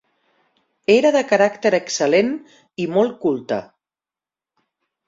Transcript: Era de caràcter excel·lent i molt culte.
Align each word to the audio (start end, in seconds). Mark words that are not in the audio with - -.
Era 0.93 1.11
de 1.17 1.21
caràcter 1.33 1.73
excel·lent 1.81 2.33
i 2.87 2.91
molt 2.97 3.17
culte. 3.27 3.63